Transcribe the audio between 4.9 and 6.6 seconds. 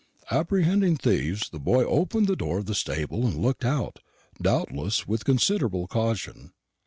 with considerable caution.